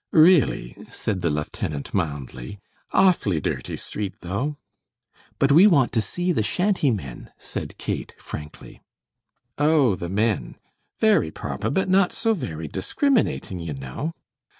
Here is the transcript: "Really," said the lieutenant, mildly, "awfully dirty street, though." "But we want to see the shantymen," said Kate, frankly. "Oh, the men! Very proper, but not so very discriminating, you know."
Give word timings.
"Really," 0.09 0.75
said 0.89 1.21
the 1.21 1.29
lieutenant, 1.29 1.93
mildly, 1.93 2.59
"awfully 2.91 3.39
dirty 3.39 3.77
street, 3.77 4.15
though." 4.21 4.57
"But 5.37 5.51
we 5.51 5.67
want 5.67 5.91
to 5.91 6.01
see 6.01 6.31
the 6.31 6.41
shantymen," 6.41 7.29
said 7.37 7.77
Kate, 7.77 8.15
frankly. 8.17 8.81
"Oh, 9.59 9.93
the 9.93 10.09
men! 10.09 10.55
Very 10.99 11.29
proper, 11.29 11.69
but 11.69 11.87
not 11.87 12.13
so 12.13 12.33
very 12.33 12.67
discriminating, 12.67 13.59
you 13.59 13.73
know." 13.75 14.15